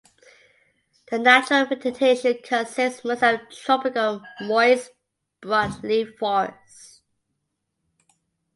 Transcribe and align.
The 1.11 1.19
natural 1.19 1.65
vegetation 1.67 2.39
consists 2.43 3.05
mostly 3.05 3.35
of 3.35 3.41
tropical 3.51 4.23
moist 4.41 4.89
broadleaf 5.43 6.17
forests. 6.17 7.03